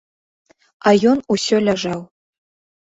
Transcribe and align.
А 0.87 0.95
ён 1.11 1.23
усё 1.37 1.55
ляжаў. 1.71 1.99